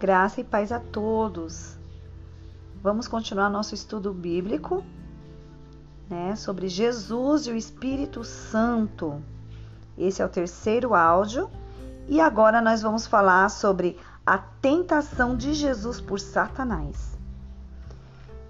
Graça 0.00 0.40
e 0.40 0.44
paz 0.44 0.70
a 0.70 0.78
todos. 0.78 1.76
Vamos 2.80 3.08
continuar 3.08 3.50
nosso 3.50 3.74
estudo 3.74 4.14
bíblico, 4.14 4.84
né, 6.08 6.36
sobre 6.36 6.68
Jesus 6.68 7.48
e 7.48 7.50
o 7.50 7.56
Espírito 7.56 8.22
Santo. 8.22 9.20
Esse 9.98 10.22
é 10.22 10.24
o 10.24 10.28
terceiro 10.28 10.94
áudio 10.94 11.50
e 12.06 12.20
agora 12.20 12.60
nós 12.60 12.80
vamos 12.80 13.08
falar 13.08 13.48
sobre 13.48 13.98
a 14.24 14.38
tentação 14.38 15.36
de 15.36 15.52
Jesus 15.52 16.00
por 16.00 16.20
Satanás. 16.20 17.18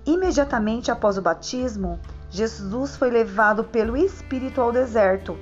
Imediatamente 0.05 0.91
após 0.91 1.17
o 1.17 1.23
batismo, 1.23 1.99
Jesus 2.29 2.95
foi 2.95 3.09
levado 3.09 3.65
pelo 3.65 3.96
Espírito 3.96 4.61
ao 4.61 4.71
deserto, 4.71 5.35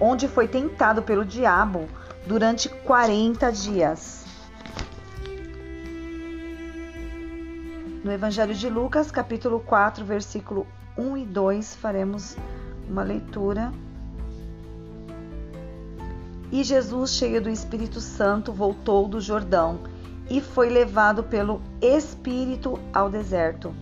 onde 0.00 0.28
foi 0.28 0.46
tentado 0.46 1.02
pelo 1.02 1.24
diabo 1.24 1.88
durante 2.28 2.68
40 2.68 3.50
dias. 3.50 4.27
No 8.04 8.12
Evangelho 8.12 8.54
de 8.54 8.68
Lucas, 8.68 9.10
capítulo 9.10 9.58
4, 9.58 10.04
versículo 10.04 10.66
1 10.96 11.16
e 11.16 11.24
2, 11.24 11.74
faremos 11.74 12.36
uma 12.88 13.02
leitura. 13.02 13.72
E 16.52 16.62
Jesus, 16.62 17.10
cheio 17.10 17.42
do 17.42 17.50
Espírito 17.50 18.00
Santo, 18.00 18.52
voltou 18.52 19.08
do 19.08 19.20
Jordão 19.20 19.80
e 20.30 20.40
foi 20.40 20.68
levado 20.68 21.24
pelo 21.24 21.60
Espírito 21.82 22.78
ao 22.92 23.10
deserto. 23.10 23.74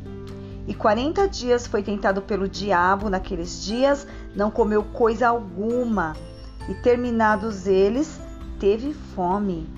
E 0.66 0.74
quarenta 0.74 1.29
dias 1.29 1.66
foi 1.66 1.83
tentado 1.83 2.23
pelo 2.23 2.48
diabo. 2.48 3.10
Naqueles 3.10 3.62
dias 3.62 4.07
não 4.35 4.51
comeu 4.51 4.83
coisa 4.83 5.29
alguma, 5.29 6.16
e 6.71 6.74
terminados 6.74 7.66
eles, 7.66 8.19
teve 8.59 8.95
fome. 9.15 9.69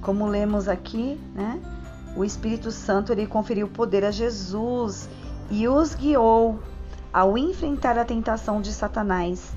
Como 0.00 0.26
lemos 0.26 0.66
aqui, 0.66 1.20
né? 1.34 1.60
O 2.16 2.24
Espírito 2.24 2.70
Santo 2.70 3.12
ele 3.12 3.26
conferiu 3.26 3.68
poder 3.68 4.04
a 4.04 4.10
Jesus 4.10 5.08
e 5.50 5.66
os 5.68 5.94
guiou 5.94 6.60
ao 7.12 7.36
enfrentar 7.36 7.98
a 7.98 8.04
tentação 8.04 8.60
de 8.60 8.72
Satanás. 8.72 9.52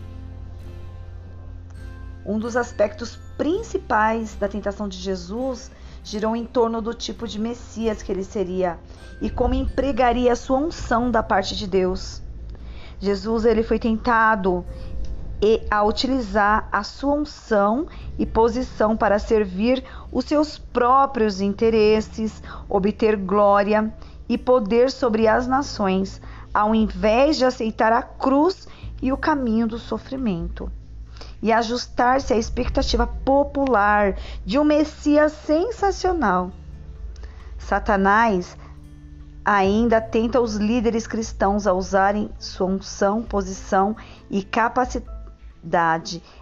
Um 2.26 2.38
dos 2.38 2.58
aspectos 2.58 3.18
principais 3.38 4.36
da 4.36 4.48
tentação 4.48 4.88
de 4.88 4.98
Jesus 4.98 5.72
girou 6.04 6.36
em 6.36 6.46
torno 6.46 6.82
do 6.82 6.94
tipo 6.94 7.28
de 7.28 7.40
Messias 7.40 8.02
que 8.02 8.12
ele 8.12 8.24
seria 8.24 8.80
e 9.22 9.30
como 9.30 9.54
empregaria 9.54 10.34
a 10.34 10.36
sua 10.36 10.58
unção 10.58 11.10
da 11.10 11.24
parte 11.24 11.56
de 11.56 11.68
Deus. 11.68 12.22
Jesus 13.00 13.46
ele 13.46 13.64
foi 13.64 13.78
tentado 13.78 14.66
e 15.42 15.62
a 15.70 15.84
utilizar 15.84 16.68
a 16.72 16.84
sua 16.84 17.14
unção 17.14 17.88
e 18.18 18.26
posição 18.26 18.98
para 18.98 19.20
servir 19.20 19.84
os 20.12 20.26
seus 20.26 20.58
próprios 20.58 21.42
interesses, 21.42 22.42
obter 22.68 23.16
glória 23.16 23.94
e 24.28 24.38
poder 24.38 24.92
sobre 24.92 25.28
as 25.28 25.48
nações, 25.48 26.22
ao 26.54 26.74
invés 26.74 27.38
de 27.38 27.46
aceitar 27.46 27.94
a 27.94 28.02
cruz 28.02 28.68
e 29.02 29.12
o 29.12 29.18
caminho 29.18 29.68
do 29.68 29.78
sofrimento. 29.78 30.72
E 31.42 31.52
ajustar-se 31.52 32.34
à 32.34 32.38
expectativa 32.38 33.06
popular 33.06 34.16
de 34.44 34.58
um 34.58 34.64
Messias 34.64 35.32
sensacional. 35.46 36.52
Satanás 37.60 38.58
ainda 39.46 40.02
tenta 40.02 40.42
os 40.42 40.56
líderes 40.56 41.06
cristãos 41.06 41.68
a 41.68 41.74
usarem 41.74 42.30
sua 42.40 42.68
unção, 42.68 43.22
posição 43.22 43.96
e 44.30 44.44
capacidade 44.44 45.17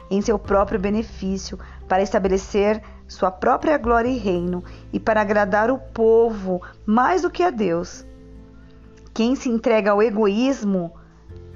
em 0.10 0.22
seu 0.22 0.38
próprio 0.38 0.80
benefício, 0.80 1.60
para 1.88 2.04
estabelecer 2.04 2.82
sua 3.08 3.32
própria 3.32 3.78
glória 3.78 4.10
e 4.10 4.18
reino, 4.18 4.64
e 4.92 5.00
para 5.00 5.22
agradar 5.22 5.70
o 5.72 5.78
povo 5.78 6.62
mais 6.86 7.22
do 7.22 7.30
que 7.30 7.44
a 7.44 7.50
Deus. 7.50 8.06
Quem 9.14 9.36
se 9.36 9.50
entrega 9.50 9.92
ao 9.92 10.02
egoísmo, 10.02 10.92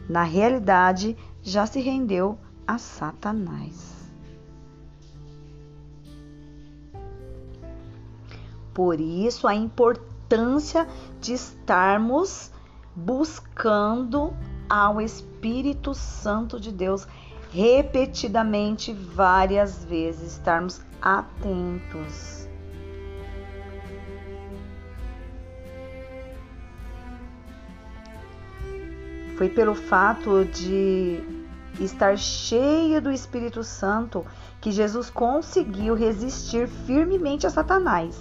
na 0.08 0.24
realidade, 0.24 1.18
já 1.42 1.66
se 1.66 1.80
rendeu 1.81 2.38
a 2.66 2.78
Satanás. 2.78 4.00
Por 8.74 9.00
isso, 9.00 9.48
a 9.48 9.53
importância 9.53 10.88
de 11.19 11.34
estarmos 11.34 12.52
buscando 12.96 14.34
ao 14.69 15.02
Espírito 15.02 15.94
Santo 15.94 16.59
de 16.59 16.72
Deus 16.72 17.08
repetidamente, 17.52 18.94
várias 18.94 19.84
vezes, 19.84 20.34
estarmos 20.34 20.82
atentos. 21.02 22.48
Foi 29.38 29.50
pelo 29.50 29.74
fato 29.74 30.44
de 30.46 31.24
estar 31.80 32.18
cheio 32.18 33.02
do 33.02 33.12
Espírito 33.12 33.64
Santo 33.64 34.26
que 34.60 34.72
Jesus 34.72 35.10
conseguiu 35.10 35.96
resistir 35.96 36.68
firmemente 36.68 37.48
a 37.48 37.50
Satanás 37.50 38.20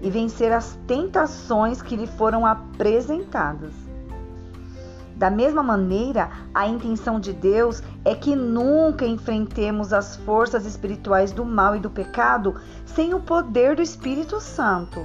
e 0.00 0.08
vencer 0.08 0.52
as 0.52 0.78
tentações 0.86 1.82
que 1.82 1.96
lhe 1.96 2.06
foram 2.06 2.46
apresentadas. 2.46 3.74
Da 5.16 5.30
mesma 5.30 5.62
maneira, 5.62 6.30
a 6.54 6.68
intenção 6.68 7.18
de 7.18 7.32
Deus 7.32 7.82
é 8.06 8.14
que 8.14 8.36
nunca 8.36 9.04
enfrentemos 9.04 9.92
as 9.92 10.14
forças 10.14 10.64
espirituais 10.64 11.32
do 11.32 11.44
mal 11.44 11.74
e 11.74 11.80
do 11.80 11.90
pecado 11.90 12.54
sem 12.84 13.12
o 13.12 13.18
poder 13.18 13.74
do 13.74 13.82
Espírito 13.82 14.40
Santo. 14.40 15.04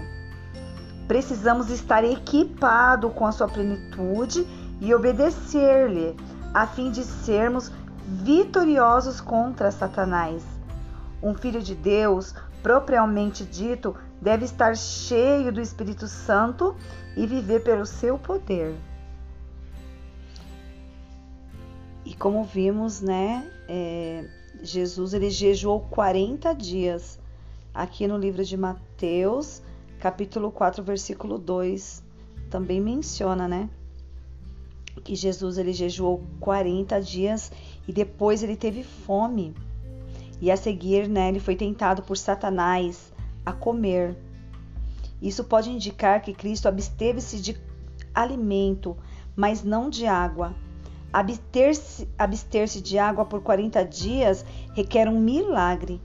Precisamos 1.08 1.72
estar 1.72 2.04
equipados 2.04 3.12
com 3.16 3.26
a 3.26 3.32
sua 3.32 3.48
plenitude 3.48 4.48
e 4.80 4.94
obedecer-lhe, 4.94 6.16
a 6.54 6.68
fim 6.68 6.92
de 6.92 7.04
sermos 7.04 7.72
vitoriosos 8.06 9.20
contra 9.20 9.72
Satanás. 9.72 10.44
Um 11.24 11.34
filho 11.34 11.60
de 11.60 11.74
Deus, 11.74 12.36
propriamente 12.62 13.44
dito, 13.44 13.96
deve 14.22 14.46
estar 14.46 14.78
cheio 14.78 15.52
do 15.52 15.60
Espírito 15.60 16.08
Santo 16.08 16.76
e 17.18 17.26
viver 17.26 17.64
pelo 17.64 17.84
seu 17.84 18.20
poder. 18.20 18.76
E 22.12 22.14
como 22.14 22.44
vimos, 22.44 23.00
né, 23.00 23.50
é, 23.70 24.26
Jesus 24.62 25.14
ele 25.14 25.30
jejuou 25.30 25.80
40 25.80 26.54
dias. 26.54 27.18
Aqui 27.74 28.06
no 28.06 28.18
livro 28.18 28.44
de 28.44 28.58
Mateus, 28.58 29.62
capítulo 29.98 30.52
4, 30.52 30.84
versículo 30.84 31.38
2, 31.38 32.04
também 32.50 32.82
menciona, 32.82 33.48
né, 33.48 33.70
que 35.06 35.16
Jesus 35.16 35.58
ele 35.58 35.72
jejuou 35.72 36.22
40 36.42 37.00
dias 37.00 37.50
e 37.88 37.94
depois 37.94 38.44
ele 38.44 38.58
teve 38.58 38.84
fome. 38.84 39.56
E 40.42 40.52
a 40.52 40.58
seguir, 40.58 41.08
né, 41.08 41.30
ele 41.30 41.40
foi 41.40 41.56
tentado 41.56 42.02
por 42.02 42.18
Satanás 42.18 43.14
a 43.46 43.54
comer. 43.54 44.18
Isso 45.22 45.46
pode 45.46 45.70
indicar 45.70 46.22
que 46.22 46.34
Cristo 46.34 46.68
absteve-se 46.68 47.40
de 47.40 47.58
alimento, 48.14 48.98
mas 49.34 49.64
não 49.64 49.90
de 49.90 50.06
água 50.06 50.54
Abster-se 51.14 52.08
abster 52.18 52.68
de 52.68 52.98
água 52.98 53.26
por 53.26 53.42
40 53.42 53.84
dias 53.84 54.46
requer 54.74 55.08
um 55.10 55.20
milagre. 55.20 56.02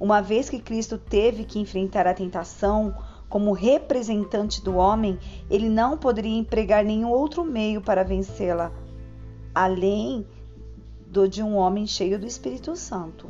Uma 0.00 0.20
vez 0.20 0.48
que 0.48 0.60
Cristo 0.60 0.98
teve 0.98 1.44
que 1.44 1.58
enfrentar 1.58 2.06
a 2.06 2.14
tentação 2.14 2.94
como 3.28 3.52
representante 3.52 4.62
do 4.62 4.76
homem, 4.76 5.18
ele 5.50 5.68
não 5.68 5.98
poderia 5.98 6.38
empregar 6.38 6.84
nenhum 6.84 7.10
outro 7.10 7.44
meio 7.44 7.80
para 7.80 8.04
vencê-la, 8.04 8.72
além 9.54 10.26
do 11.06 11.28
de 11.28 11.42
um 11.42 11.56
homem 11.56 11.86
cheio 11.86 12.18
do 12.18 12.26
Espírito 12.26 12.76
Santo. 12.76 13.28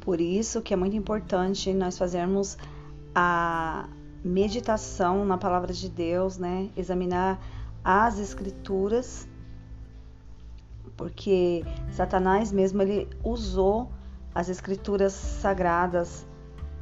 Por 0.00 0.20
isso 0.20 0.60
que 0.60 0.74
é 0.74 0.76
muito 0.76 0.94
importante 0.94 1.72
nós 1.72 1.96
fazermos 1.96 2.58
a 3.14 3.88
meditação 4.24 5.24
na 5.24 5.36
palavra 5.36 5.72
de 5.72 5.88
Deus, 5.88 6.38
né? 6.38 6.70
Examinar 6.74 7.38
as 7.84 8.18
escrituras, 8.18 9.28
porque 10.96 11.62
Satanás 11.92 12.50
mesmo 12.50 12.80
ele 12.80 13.08
usou 13.22 13.90
as 14.34 14.48
escrituras 14.48 15.12
sagradas, 15.12 16.26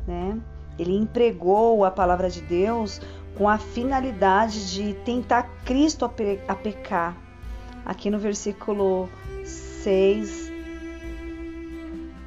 né? 0.07 0.41
Ele 0.79 0.97
empregou 0.97 1.85
a 1.85 1.91
palavra 1.91 2.31
de 2.31 2.41
Deus 2.41 3.01
com 3.37 3.49
a 3.49 3.59
finalidade 3.59 4.71
de 4.73 4.95
tentar 4.95 5.43
Cristo 5.65 6.05
a, 6.05 6.09
pe 6.09 6.41
a 6.47 6.55
pecar. 6.55 7.17
Aqui 7.85 8.09
no 8.09 8.19
versículo 8.19 9.09
6 9.45 10.53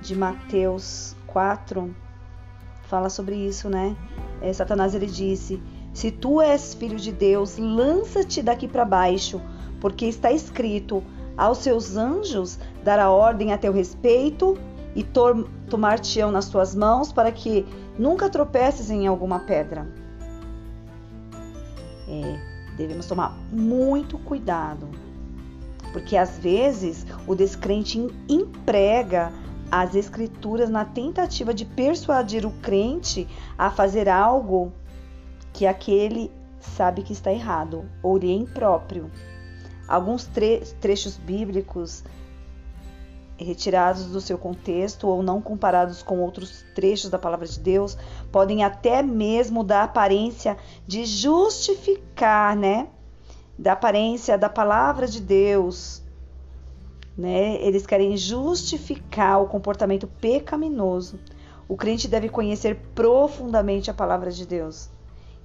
de 0.01 0.15
Mateus 0.15 1.15
4 1.27 1.95
fala 2.83 3.09
sobre 3.09 3.35
isso, 3.35 3.69
né? 3.69 3.95
É, 4.45 4.53
Satanás 4.53 4.93
ele 4.93 5.07
disse: 5.07 5.59
Se 5.91 6.11
tu 6.11 6.39
és 6.39 6.75
filho 6.75 6.97
de 6.97 7.11
Deus, 7.11 7.57
lança-te 7.57 8.43
daqui 8.43 8.67
para 8.67 8.85
baixo, 8.85 9.41
porque 9.81 10.05
está 10.05 10.31
escrito: 10.31 11.03
aos 11.35 11.57
seus 11.57 11.97
anjos 11.97 12.59
dará 12.83 13.09
ordem 13.09 13.51
a 13.51 13.57
teu 13.57 13.73
respeito 13.73 14.55
e 14.95 15.03
tomar-te-ão 15.69 16.31
nas 16.31 16.47
tuas 16.47 16.75
mãos 16.75 17.11
para 17.11 17.31
que 17.31 17.65
nunca 17.97 18.29
tropeces 18.29 18.91
em 18.91 19.07
alguma 19.07 19.39
pedra. 19.39 19.87
É, 22.07 22.39
devemos 22.77 23.07
tomar 23.07 23.35
muito 23.51 24.19
cuidado, 24.19 24.87
porque 25.91 26.15
às 26.15 26.37
vezes 26.37 27.05
o 27.25 27.33
descrente 27.33 27.99
emprega 28.29 29.33
as 29.71 29.95
escrituras 29.95 30.69
na 30.69 30.85
tentativa 30.85 31.53
de 31.53 31.65
persuadir 31.65 32.45
o 32.45 32.51
crente 32.51 33.27
a 33.57 33.69
fazer 33.69 34.07
algo 34.07 34.71
que 35.53 35.65
aquele 35.65 36.31
sabe 36.59 37.03
que 37.03 37.13
está 37.13 37.31
errado 37.31 37.85
ou 38.01 38.17
lhe 38.17 38.31
é 38.31 38.35
impróprio. 38.35 39.09
Alguns 39.87 40.25
tre 40.25 40.61
trechos 40.81 41.17
bíblicos 41.17 42.03
retirados 43.37 44.05
do 44.05 44.21
seu 44.21 44.37
contexto 44.37 45.07
ou 45.07 45.21
não 45.21 45.41
comparados 45.41 46.01
com 46.01 46.19
outros 46.19 46.65
trechos 46.73 47.09
da 47.09 47.19
palavra 47.19 47.45
de 47.45 47.59
Deus 47.59 47.97
podem 48.31 48.63
até 48.63 49.03
mesmo 49.03 49.63
dar 49.63 49.83
aparência 49.83 50.57
de 50.87 51.05
justificar, 51.05 52.55
né? 52.55 52.87
Da 53.57 53.73
aparência 53.73 54.37
da 54.37 54.49
palavra 54.49 55.07
de 55.07 55.21
Deus, 55.21 56.01
né? 57.17 57.55
Eles 57.61 57.85
querem 57.85 58.17
justificar 58.17 59.41
o 59.41 59.47
comportamento 59.47 60.07
pecaminoso. 60.07 61.19
O 61.67 61.75
crente 61.75 62.07
deve 62.07 62.29
conhecer 62.29 62.75
profundamente 62.93 63.89
a 63.89 63.93
palavra 63.93 64.31
de 64.31 64.45
Deus 64.45 64.89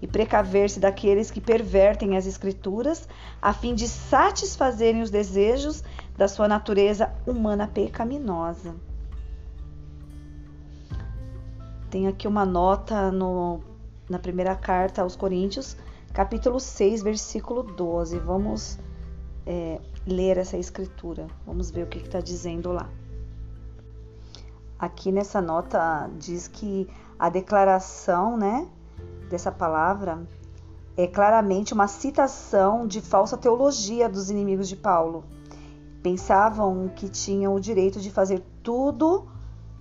e 0.03 0.07
precaver-se 0.07 0.81
daqueles 0.81 1.31
que 1.31 1.41
pervertem 1.41 2.17
as 2.17 2.27
Escrituras 2.27 3.07
a 3.41 3.53
fim 3.53 3.75
de 3.75 3.87
satisfazerem 3.87 5.03
os 5.03 5.11
desejos 5.11 5.83
da 6.17 6.27
sua 6.27 6.49
natureza 6.49 7.13
humana 7.27 7.67
pecaminosa. 7.67 8.75
Tem 11.91 12.07
aqui 12.07 12.27
uma 12.29 12.47
nota 12.47 13.11
no, 13.11 13.61
na 14.09 14.19
primeira 14.19 14.55
carta 14.55 15.03
aos 15.03 15.17
Coríntios, 15.17 15.77
capítulo 16.13 16.61
6, 16.61 17.03
versículo 17.03 17.63
12. 17.63 18.19
Vamos 18.21 18.79
é, 19.45 19.81
ler 20.07 20.39
essa 20.39 20.57
escritura. 20.57 21.27
Vamos 21.47 21.71
ver 21.71 21.85
o 21.85 21.87
que 21.87 21.99
está 21.99 22.21
dizendo 22.21 22.73
lá. 22.73 22.89
Aqui 24.79 25.13
nessa 25.13 25.41
nota 25.43 26.09
diz 26.19 26.49
que 26.49 26.89
a 27.19 27.29
declaração, 27.29 28.37
né, 28.37 28.67
dessa 29.29 29.53
palavra 29.53 30.27
é 30.97 31.07
claramente 31.07 31.75
uma 31.75 31.87
citação 31.87 32.87
de 32.87 33.01
falsa 33.01 33.37
teologia 33.37 34.09
dos 34.09 34.31
inimigos 34.31 34.69
de 34.69 34.77
Paulo. 34.77 35.25
Pensavam 36.03 36.89
que 36.89 37.09
tinham 37.09 37.55
o 37.55 37.61
direito 37.61 38.01
de 38.01 38.11
fazer 38.11 38.43
tudo 38.63 39.27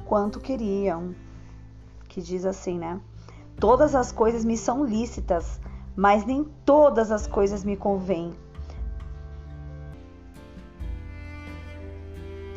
quanto 0.05 0.39
queriam. 0.39 1.15
Que 2.09 2.21
diz 2.21 2.45
assim, 2.45 2.77
né? 2.77 2.99
Todas 3.59 3.95
as 3.95 4.11
coisas 4.11 4.43
me 4.43 4.57
são 4.57 4.83
lícitas, 4.83 5.59
mas 5.95 6.25
nem 6.25 6.43
todas 6.65 7.11
as 7.11 7.27
coisas 7.27 7.63
me 7.63 7.77
convêm. 7.77 8.33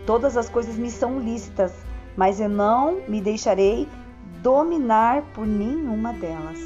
Todas 0.07 0.37
as 0.37 0.49
coisas 0.49 0.77
me 0.77 0.91
são 0.91 1.21
lícitas, 1.21 1.73
mas 2.17 2.41
eu 2.41 2.49
não 2.49 3.01
me 3.09 3.21
deixarei 3.21 3.89
dominar 4.43 5.23
por 5.35 5.47
nenhuma 5.47 6.13
delas. 6.13 6.59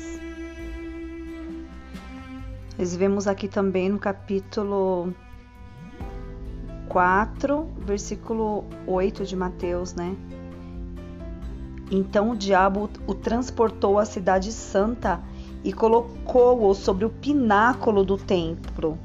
Nós 2.79 2.95
vemos 2.95 3.27
aqui 3.27 3.49
também 3.49 3.89
no 3.89 3.99
capítulo 3.99 5.13
4, 6.89 7.69
versículo 7.79 8.65
8 8.87 9.25
de 9.25 9.37
Mateus, 9.37 9.95
né? 9.95 10.17
Então 11.91 12.31
o 12.31 12.37
diabo 12.37 12.91
o 13.07 13.15
transportou 13.15 13.99
à 13.99 14.05
cidade 14.05 14.53
santa 14.53 15.23
e 15.63 15.73
colocou-o 15.73 16.75
sobre 16.75 17.05
o 17.05 17.11
pináculo 17.11 18.05
do 18.05 18.17
templo. 18.17 18.99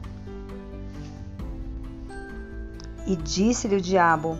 E 3.06 3.16
disse-lhe 3.16 3.76
o 3.76 3.82
diabo: 3.82 4.38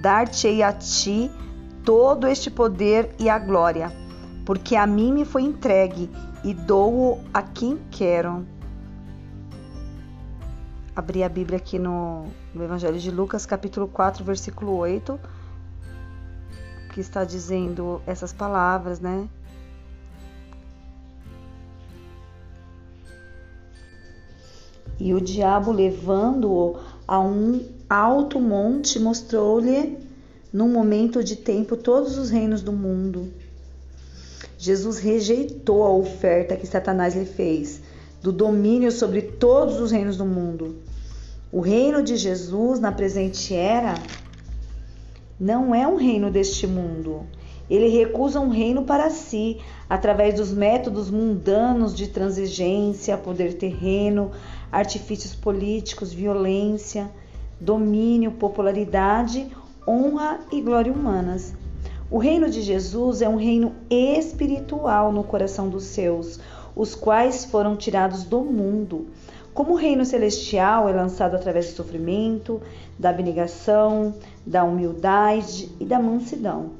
Dar-te-ei 0.00 0.62
a 0.62 0.72
ti 0.72 1.30
todo 1.84 2.26
este 2.26 2.50
poder 2.50 3.14
e 3.18 3.28
a 3.28 3.38
glória, 3.38 3.92
porque 4.44 4.76
a 4.76 4.86
mim 4.86 5.12
me 5.12 5.24
foi 5.24 5.42
entregue 5.42 6.10
e 6.44 6.54
dou-o 6.54 7.22
a 7.32 7.42
quem 7.42 7.78
quero. 7.90 8.46
Abri 10.94 11.22
a 11.22 11.28
Bíblia 11.28 11.58
aqui 11.58 11.78
no, 11.78 12.26
no 12.54 12.64
Evangelho 12.64 12.98
de 12.98 13.10
Lucas, 13.10 13.46
capítulo 13.46 13.88
4, 13.88 14.24
versículo 14.24 14.76
8, 14.76 15.18
que 16.92 17.00
está 17.00 17.24
dizendo 17.24 18.02
essas 18.06 18.32
palavras, 18.32 19.00
né? 19.00 19.28
E 24.98 25.14
o 25.14 25.20
diabo, 25.20 25.72
levando-o 25.72 26.78
a 27.10 27.20
um 27.20 27.60
alto 27.88 28.40
monte, 28.40 28.98
mostrou-lhe, 28.98 29.98
num 30.52 30.68
momento 30.68 31.22
de 31.22 31.36
tempo, 31.36 31.76
todos 31.76 32.16
os 32.16 32.30
reinos 32.30 32.62
do 32.62 32.72
mundo 32.72 33.28
Jesus 34.60 34.98
rejeitou 34.98 35.82
a 35.82 35.90
oferta 35.90 36.54
que 36.54 36.66
Satanás 36.66 37.14
lhe 37.14 37.24
fez 37.24 37.80
do 38.22 38.30
domínio 38.30 38.92
sobre 38.92 39.22
todos 39.22 39.80
os 39.80 39.90
reinos 39.90 40.18
do 40.18 40.26
mundo. 40.26 40.76
O 41.50 41.60
reino 41.60 42.02
de 42.02 42.14
Jesus 42.14 42.78
na 42.78 42.92
presente 42.92 43.54
era 43.54 43.94
não 45.40 45.74
é 45.74 45.88
um 45.88 45.96
reino 45.96 46.30
deste 46.30 46.66
mundo. 46.66 47.26
Ele 47.70 47.88
recusa 47.88 48.40
um 48.40 48.48
reino 48.48 48.82
para 48.82 49.08
si, 49.10 49.58
através 49.88 50.34
dos 50.34 50.52
métodos 50.52 51.08
mundanos 51.08 51.94
de 51.94 52.08
transigência, 52.08 53.16
poder 53.16 53.54
terreno, 53.54 54.32
artifícios 54.72 55.36
políticos, 55.36 56.12
violência, 56.12 57.08
domínio, 57.60 58.32
popularidade, 58.32 59.48
honra 59.86 60.40
e 60.50 60.60
glória 60.60 60.92
humanas. 60.92 61.54
O 62.10 62.18
reino 62.18 62.50
de 62.50 62.60
Jesus 62.60 63.22
é 63.22 63.28
um 63.28 63.36
reino 63.36 63.72
espiritual 63.88 65.12
no 65.12 65.22
coração 65.22 65.68
dos 65.68 65.84
seus, 65.84 66.40
os 66.74 66.96
quais 66.96 67.44
foram 67.44 67.76
tirados 67.76 68.24
do 68.24 68.40
mundo. 68.40 69.06
Como 69.54 69.74
o 69.74 69.76
reino 69.76 70.04
celestial 70.04 70.88
é 70.88 70.92
lançado 70.92 71.36
através 71.36 71.68
do 71.68 71.76
sofrimento, 71.76 72.60
da 72.98 73.10
abnegação, 73.10 74.14
da 74.44 74.64
humildade 74.64 75.70
e 75.78 75.84
da 75.84 76.00
mansidão. 76.00 76.70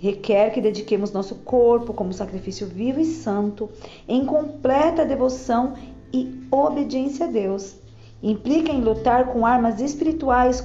Requer 0.00 0.50
que 0.50 0.62
dediquemos 0.62 1.12
nosso 1.12 1.34
corpo 1.34 1.92
como 1.92 2.10
sacrifício 2.14 2.66
vivo 2.66 3.00
e 3.00 3.04
santo, 3.04 3.68
em 4.08 4.24
completa 4.24 5.04
devoção 5.04 5.74
e 6.10 6.42
obediência 6.50 7.26
a 7.26 7.28
Deus. 7.28 7.76
Implica 8.22 8.72
em 8.72 8.80
lutar 8.80 9.26
com 9.26 9.44
armas 9.44 9.78
espirituais 9.78 10.62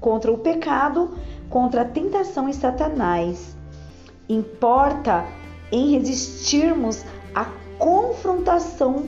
contra 0.00 0.30
o 0.30 0.36
pecado, 0.36 1.16
contra 1.48 1.80
a 1.80 1.84
tentação 1.86 2.46
e 2.46 2.52
Satanás. 2.52 3.56
Importa 4.28 5.24
em 5.72 5.92
resistirmos 5.92 7.02
à 7.34 7.46
confrontação, 7.78 9.04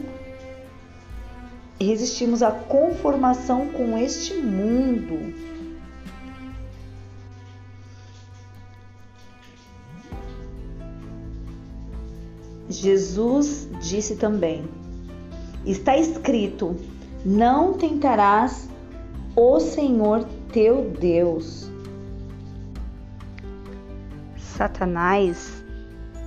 resistirmos 1.78 2.42
à 2.42 2.50
conformação 2.50 3.68
com 3.68 3.99
este 3.99 4.35
mundo. 4.37 5.55
Jesus 12.76 13.68
disse 13.80 14.16
também: 14.16 14.64
Está 15.64 15.97
escrito: 15.97 16.76
Não 17.25 17.75
tentarás 17.75 18.68
o 19.35 19.59
Senhor 19.61 20.25
teu 20.52 20.90
Deus. 20.99 21.71
Satanás, 24.37 25.62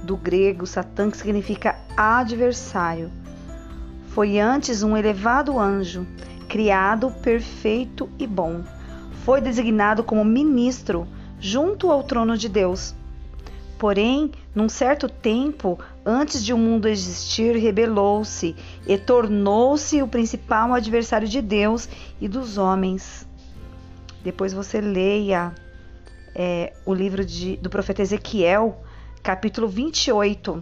do 0.03 0.15
grego 0.15 0.67
Satã, 0.67 1.09
que 1.09 1.17
significa 1.17 1.79
adversário, 1.97 3.11
foi 4.09 4.39
antes 4.39 4.83
um 4.83 4.97
elevado 4.97 5.57
anjo, 5.59 6.05
criado 6.47 7.11
perfeito 7.23 8.09
e 8.17 8.27
bom. 8.27 8.63
Foi 9.23 9.39
designado 9.39 10.03
como 10.03 10.25
ministro 10.25 11.07
junto 11.39 11.89
ao 11.91 12.03
trono 12.03 12.37
de 12.37 12.49
Deus. 12.49 12.95
Porém, 13.79 14.31
num 14.53 14.67
certo 14.67 15.07
tempo, 15.07 15.79
antes 16.05 16.43
de 16.43 16.53
o 16.53 16.57
mundo 16.57 16.85
existir, 16.85 17.55
rebelou-se 17.55 18.53
e 18.85 18.97
tornou-se 18.97 20.01
o 20.01 20.07
principal 20.07 20.73
adversário 20.73 21.29
de 21.29 21.41
Deus 21.41 21.87
e 22.19 22.27
dos 22.27 22.57
homens. 22.57 23.25
Depois 24.21 24.51
você 24.51 24.81
leia 24.81 25.55
é, 26.35 26.73
o 26.85 26.93
livro 26.93 27.23
de, 27.23 27.55
do 27.55 27.69
profeta 27.69 28.01
Ezequiel, 28.01 28.83
capítulo 29.23 29.69
28, 29.69 30.61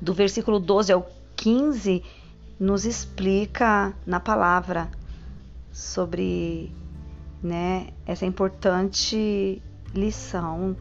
do 0.00 0.14
versículo 0.14 0.60
12 0.60 0.92
ao 0.92 1.10
15, 1.34 2.04
nos 2.60 2.84
explica 2.84 3.92
na 4.06 4.20
palavra 4.20 4.88
sobre 5.72 6.72
né, 7.42 7.88
essa 8.06 8.24
importante 8.24 9.60
lição. 9.92 10.76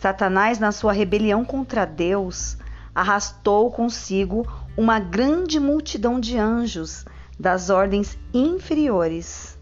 Satanás, 0.00 0.58
na 0.58 0.72
sua 0.72 0.94
rebelião 0.94 1.44
contra 1.44 1.84
Deus, 1.84 2.56
arrastou 2.94 3.70
consigo 3.70 4.46
uma 4.74 4.98
grande 4.98 5.60
multidão 5.60 6.18
de 6.18 6.38
anjos 6.38 7.04
das 7.38 7.68
ordens 7.68 8.16
inferiores, 8.32 9.58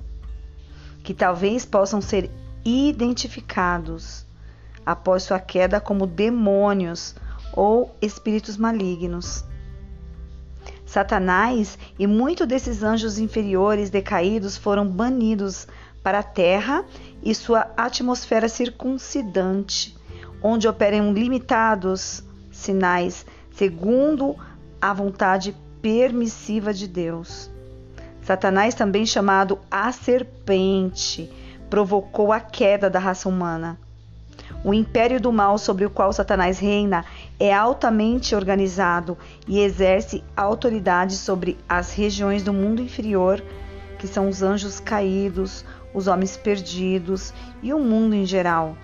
que 1.02 1.12
talvez 1.12 1.64
possam 1.64 2.00
ser 2.00 2.30
identificados 2.64 4.24
após 4.86 5.24
sua 5.24 5.40
queda 5.40 5.80
como 5.80 6.06
demônios 6.06 7.16
ou 7.52 7.92
espíritos 8.00 8.56
malignos. 8.56 9.44
Satanás 10.86 11.76
e 11.98 12.06
muitos 12.06 12.46
desses 12.46 12.84
anjos 12.84 13.18
inferiores 13.18 13.90
decaídos 13.90 14.56
foram 14.56 14.86
banidos 14.86 15.66
para 16.00 16.20
a 16.20 16.22
terra 16.22 16.84
e 17.24 17.34
sua 17.34 17.72
atmosfera 17.76 18.48
circuncidante, 18.48 19.97
onde 20.42 20.68
operam 20.68 21.12
limitados 21.12 22.22
sinais 22.50 23.24
segundo 23.52 24.36
a 24.80 24.92
vontade 24.92 25.54
permissiva 25.82 26.72
de 26.72 26.86
Deus. 26.86 27.50
Satanás, 28.22 28.74
também 28.74 29.06
chamado 29.06 29.58
a 29.70 29.90
serpente, 29.90 31.30
provocou 31.68 32.32
a 32.32 32.40
queda 32.40 32.88
da 32.88 32.98
raça 32.98 33.28
humana. 33.28 33.78
O 34.64 34.74
império 34.74 35.20
do 35.20 35.32
mal 35.32 35.56
sobre 35.58 35.84
o 35.84 35.90
qual 35.90 36.12
Satanás 36.12 36.58
reina 36.58 37.04
é 37.38 37.52
altamente 37.52 38.34
organizado 38.34 39.16
e 39.46 39.60
exerce 39.60 40.22
autoridade 40.36 41.16
sobre 41.16 41.56
as 41.68 41.92
regiões 41.92 42.42
do 42.42 42.52
mundo 42.52 42.82
inferior, 42.82 43.42
que 43.98 44.06
são 44.06 44.28
os 44.28 44.42
anjos 44.42 44.78
caídos, 44.80 45.64
os 45.94 46.06
homens 46.06 46.36
perdidos 46.36 47.32
e 47.62 47.72
o 47.72 47.78
mundo 47.78 48.14
em 48.14 48.24
geral. 48.24 48.76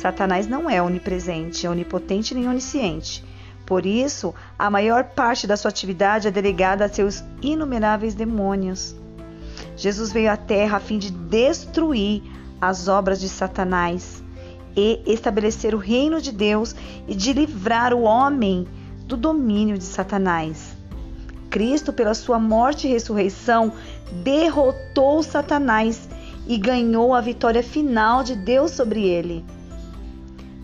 Satanás 0.00 0.46
não 0.46 0.70
é 0.70 0.80
onipresente, 0.80 1.66
é 1.66 1.70
onipotente 1.70 2.34
nem 2.34 2.48
onisciente. 2.48 3.22
Por 3.66 3.84
isso, 3.84 4.34
a 4.58 4.70
maior 4.70 5.04
parte 5.04 5.46
da 5.46 5.58
sua 5.58 5.68
atividade 5.68 6.26
é 6.26 6.30
delegada 6.30 6.86
a 6.86 6.88
seus 6.88 7.22
inumeráveis 7.42 8.14
demônios. 8.14 8.96
Jesus 9.76 10.10
veio 10.10 10.32
à 10.32 10.38
Terra 10.38 10.78
a 10.78 10.80
fim 10.80 10.96
de 10.96 11.10
destruir 11.10 12.22
as 12.58 12.88
obras 12.88 13.20
de 13.20 13.28
Satanás 13.28 14.24
e 14.74 15.02
estabelecer 15.06 15.74
o 15.74 15.78
reino 15.78 16.18
de 16.18 16.32
Deus 16.32 16.74
e 17.06 17.14
de 17.14 17.34
livrar 17.34 17.92
o 17.92 18.00
homem 18.00 18.66
do 19.04 19.18
domínio 19.18 19.76
de 19.76 19.84
Satanás. 19.84 20.74
Cristo, 21.50 21.92
pela 21.92 22.14
sua 22.14 22.38
morte 22.38 22.88
e 22.88 22.90
ressurreição, 22.90 23.70
derrotou 24.24 25.22
Satanás 25.22 26.08
e 26.46 26.56
ganhou 26.56 27.14
a 27.14 27.20
vitória 27.20 27.62
final 27.62 28.24
de 28.24 28.34
Deus 28.34 28.70
sobre 28.70 29.04
ele. 29.04 29.44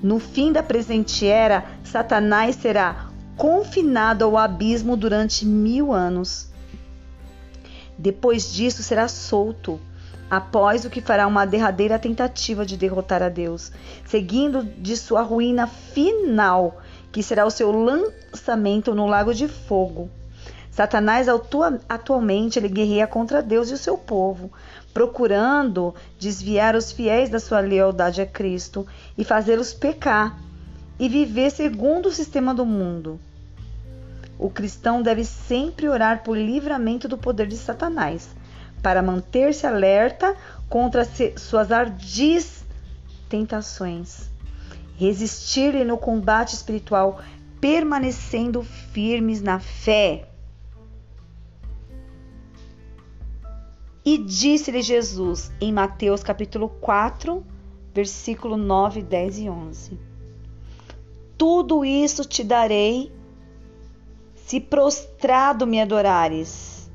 No 0.02 0.18
fim 0.18 0.52
da 0.52 0.62
presente 0.62 1.26
era, 1.26 1.64
Satanás 1.82 2.56
será 2.56 3.08
confinado 3.36 4.24
ao 4.24 4.36
abismo 4.36 4.96
durante 4.96 5.44
mil 5.44 5.92
anos. 5.92 6.48
Depois 7.98 8.52
disso, 8.52 8.82
será 8.82 9.08
solto, 9.08 9.80
após 10.30 10.84
o 10.84 10.90
que 10.90 11.00
fará 11.00 11.26
uma 11.26 11.46
derradeira 11.46 11.98
tentativa 11.98 12.66
de 12.66 12.76
derrotar 12.76 13.22
a 13.22 13.28
Deus, 13.28 13.72
seguindo 14.04 14.62
de 14.64 14.96
sua 14.96 15.22
ruína 15.22 15.66
final, 15.66 16.80
que 17.10 17.22
será 17.22 17.46
o 17.46 17.50
seu 17.50 17.72
lançamento 17.72 18.94
no 18.94 19.06
lago 19.06 19.32
de 19.32 19.48
fogo. 19.48 20.10
Satanás 20.70 21.26
atualmente 21.88 22.58
ele 22.58 22.68
guerreia 22.68 23.06
contra 23.06 23.42
Deus 23.42 23.70
e 23.70 23.74
o 23.74 23.78
seu 23.78 23.96
povo, 23.96 24.52
procurando 24.96 25.94
desviar 26.18 26.74
os 26.74 26.90
fiéis 26.90 27.28
da 27.28 27.38
sua 27.38 27.60
lealdade 27.60 28.22
a 28.22 28.26
Cristo 28.26 28.86
e 29.18 29.24
fazê-los 29.24 29.74
pecar 29.74 30.40
e 30.98 31.06
viver 31.06 31.50
segundo 31.50 32.06
o 32.06 32.10
sistema 32.10 32.54
do 32.54 32.64
mundo. 32.64 33.20
O 34.38 34.48
cristão 34.48 35.02
deve 35.02 35.22
sempre 35.22 35.86
orar 35.86 36.22
por 36.24 36.34
livramento 36.34 37.06
do 37.08 37.18
poder 37.18 37.46
de 37.46 37.58
Satanás, 37.58 38.30
para 38.82 39.02
manter-se 39.02 39.66
alerta 39.66 40.34
contra 40.66 41.06
suas 41.36 41.70
ardis 41.70 42.64
tentações, 43.28 44.30
resistir-lhe 44.96 45.84
no 45.84 45.98
combate 45.98 46.54
espiritual, 46.54 47.20
permanecendo 47.60 48.62
firmes 48.62 49.42
na 49.42 49.60
fé. 49.60 50.26
E 54.08 54.18
disse-lhe 54.18 54.82
Jesus 54.82 55.50
em 55.60 55.72
Mateus 55.72 56.22
capítulo 56.22 56.68
4, 56.68 57.44
versículo 57.92 58.56
9, 58.56 59.02
10 59.02 59.38
e 59.40 59.50
11: 59.50 59.98
Tudo 61.36 61.84
isso 61.84 62.24
te 62.24 62.44
darei 62.44 63.12
se 64.36 64.60
prostrado 64.60 65.66
me 65.66 65.80
adorares. 65.80 66.88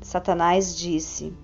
Satanás 0.00 0.78
disse. 0.78 1.34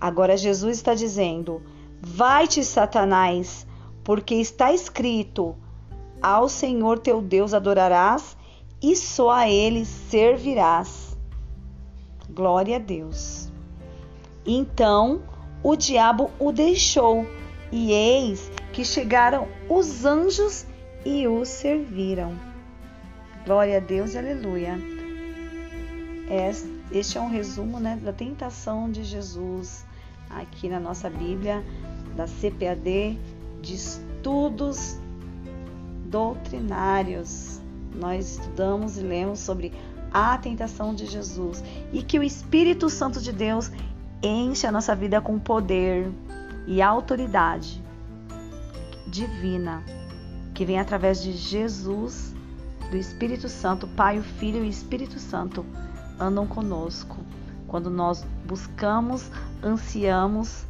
Agora 0.00 0.36
Jesus 0.36 0.76
está 0.76 0.92
dizendo: 0.92 1.62
Vai-te, 2.02 2.64
Satanás, 2.64 3.68
porque 4.02 4.34
está 4.34 4.72
escrito: 4.72 5.54
Ao 6.20 6.48
Senhor 6.48 6.98
teu 6.98 7.22
Deus 7.22 7.54
adorarás 7.54 8.36
e 8.82 8.96
só 8.96 9.30
a 9.30 9.48
ele 9.48 9.84
servirás. 9.84 11.05
Glória 12.36 12.76
a 12.76 12.78
Deus. 12.78 13.50
Então 14.44 15.22
o 15.62 15.74
diabo 15.74 16.30
o 16.38 16.52
deixou, 16.52 17.26
e 17.72 17.90
eis 17.92 18.52
que 18.74 18.84
chegaram 18.84 19.48
os 19.70 20.04
anjos 20.04 20.66
e 21.02 21.26
o 21.26 21.46
serviram. 21.46 22.34
Glória 23.46 23.78
a 23.78 23.80
Deus 23.80 24.12
e 24.12 24.18
aleluia. 24.18 24.78
Este 26.92 27.16
é 27.16 27.20
um 27.22 27.30
resumo 27.30 27.80
né, 27.80 27.98
da 28.04 28.12
tentação 28.12 28.90
de 28.90 29.02
Jesus 29.02 29.86
aqui 30.28 30.68
na 30.68 30.78
nossa 30.78 31.08
Bíblia, 31.08 31.64
da 32.14 32.26
CPAD, 32.26 33.18
de 33.62 33.74
estudos 33.74 34.98
doutrinários. 36.04 37.62
Nós 37.94 38.32
estudamos 38.32 38.98
e 38.98 39.00
lemos 39.00 39.38
sobre 39.38 39.72
a 40.12 40.36
tentação 40.38 40.94
de 40.94 41.06
Jesus 41.06 41.62
e 41.92 42.02
que 42.02 42.18
o 42.18 42.22
Espírito 42.22 42.88
Santo 42.88 43.20
de 43.20 43.32
Deus 43.32 43.70
enche 44.22 44.66
a 44.66 44.72
nossa 44.72 44.94
vida 44.94 45.20
com 45.20 45.38
poder 45.38 46.10
e 46.66 46.82
autoridade 46.82 47.82
divina 49.06 49.82
que 50.54 50.64
vem 50.64 50.80
através 50.80 51.22
de 51.22 51.32
Jesus, 51.32 52.34
do 52.90 52.96
Espírito 52.96 53.46
Santo, 53.46 53.86
Pai, 53.88 54.18
o 54.18 54.22
Filho 54.22 54.58
e 54.58 54.62
o 54.62 54.70
Espírito 54.70 55.18
Santo 55.18 55.66
andam 56.18 56.46
conosco 56.46 57.18
quando 57.68 57.90
nós 57.90 58.24
buscamos, 58.46 59.30
ansiamos 59.62 60.64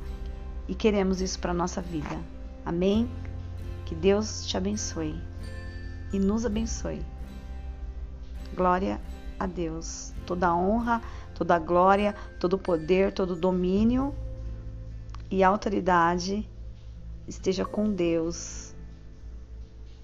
e 0.66 0.74
queremos 0.74 1.20
isso 1.20 1.38
para 1.38 1.54
nossa 1.54 1.80
vida. 1.80 2.18
Amém? 2.64 3.08
Que 3.84 3.94
Deus 3.94 4.44
te 4.44 4.56
abençoe 4.56 5.14
e 6.12 6.18
nos 6.18 6.44
abençoe. 6.44 7.00
Glória 8.56 9.00
a 9.38 9.46
Deus. 9.46 10.12
Toda 10.24 10.54
honra, 10.54 11.02
toda 11.34 11.58
glória, 11.58 12.14
todo 12.40 12.58
poder, 12.58 13.12
todo 13.12 13.34
domínio 13.36 14.14
e 15.30 15.42
autoridade 15.42 16.48
esteja 17.26 17.64
com 17.64 17.92
Deus. 17.92 18.74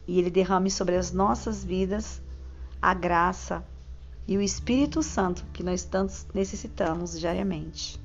E 0.06 0.18
Ele 0.18 0.30
derrame 0.30 0.70
sobre 0.70 0.96
as 0.96 1.12
nossas 1.12 1.64
vidas 1.64 2.20
a 2.80 2.92
graça 2.92 3.64
e 4.26 4.36
o 4.36 4.42
Espírito 4.42 5.02
Santo 5.02 5.44
que 5.52 5.62
nós 5.62 5.84
tanto 5.84 6.14
necessitamos 6.34 7.18
diariamente. 7.18 8.01